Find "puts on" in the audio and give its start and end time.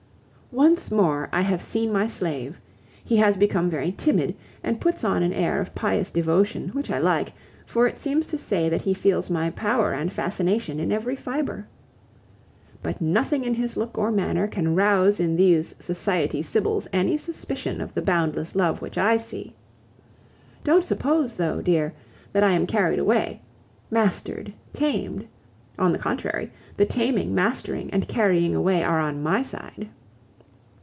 4.81-5.23